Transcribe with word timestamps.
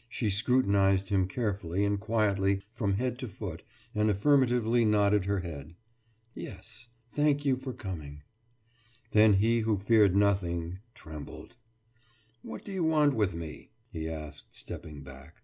«She 0.16 0.30
scrutinized 0.30 1.08
him 1.08 1.26
carefully 1.26 1.84
and 1.84 1.98
quietly 1.98 2.62
from 2.72 2.92
head 2.98 3.18
to 3.18 3.26
foot 3.26 3.64
and 3.96 4.08
affirmatively 4.10 4.84
nodded 4.84 5.24
her 5.24 5.40
head. 5.40 5.74
»Yes 6.34 6.90
thank 7.10 7.44
you 7.44 7.56
for 7.56 7.72
coming.« 7.72 8.22
Then 9.10 9.32
he 9.32 9.62
who 9.62 9.76
feared 9.76 10.14
nothing, 10.14 10.78
trembled. 10.94 11.56
»What 12.42 12.64
do 12.64 12.70
you 12.70 12.84
want 12.84 13.14
with 13.14 13.34
me?« 13.34 13.70
he 13.90 14.08
asked, 14.08 14.54
stepping 14.54 15.02
back. 15.02 15.42